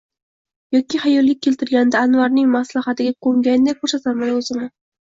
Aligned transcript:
yoki 0.77 1.01
xayolga 1.03 1.35
keltirganida 1.47 2.01
Anvarning 2.07 2.51
“maslahat”iga 2.57 3.17
ko’nganday 3.29 3.81
ko’rsatarmidi 3.85 4.37
o’zini? 4.43 4.73